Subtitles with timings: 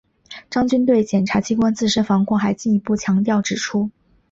[0.49, 3.91] 张军对检察机关自身防控还进一步强调指出